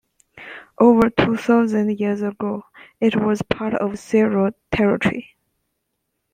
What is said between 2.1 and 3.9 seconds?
ago, it was part